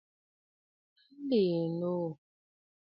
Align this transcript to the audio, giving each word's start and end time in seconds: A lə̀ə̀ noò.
A 0.99 1.13
lə̀ə̀ 1.27 1.65
noò. 1.79 2.07